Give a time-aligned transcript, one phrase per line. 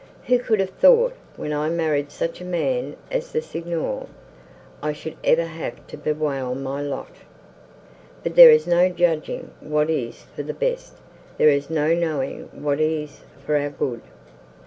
[0.25, 4.07] —who could have thought, when I married such a man as the Signor,
[4.81, 7.17] I should ever have to bewail my lot?
[8.23, 13.21] But there is no judging what is for the best—there is no knowing what is
[13.45, 14.01] for our good!